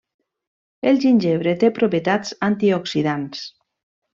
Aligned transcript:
El 0.91 0.97
gingebre 1.03 1.53
té 1.65 1.71
propietats 1.77 2.35
antioxidants. 2.51 3.45